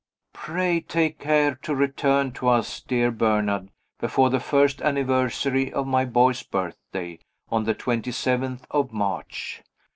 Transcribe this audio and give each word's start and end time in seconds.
"Pray 0.33 0.79
take 0.79 1.19
care 1.19 1.53
to 1.53 1.75
return 1.75 2.31
to 2.31 2.47
us, 2.49 2.79
dear 2.81 3.11
Bernard, 3.11 3.69
before 3.99 4.31
the 4.31 4.39
first 4.39 4.81
anniversary 4.81 5.71
of 5.71 5.85
my 5.85 6.05
boy's 6.05 6.41
birthday, 6.41 7.19
on 7.51 7.65
the 7.65 7.75
twenty 7.75 8.11
seventh 8.11 8.65
of 8.71 8.91
March." 8.91 9.61